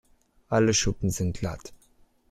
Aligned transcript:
Alle 0.49 0.73
Schuppen 0.73 1.11
sind 1.11 1.37
glatt. 1.37 1.73